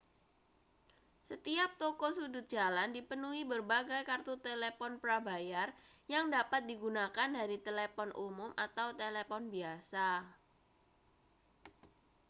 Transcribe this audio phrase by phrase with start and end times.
[1.27, 5.67] setiap toko sudut jalan dipenuhi berbagai kartu telepon prabayar
[6.13, 10.09] yang dapat digunakan dari telepon umum atau telepon biasa